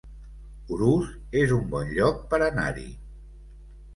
Urús 0.77 1.09
es 1.41 1.51
un 1.57 1.69
bon 1.75 1.93
lloc 1.99 2.25
per 2.31 2.39
anar-hi 2.45 2.87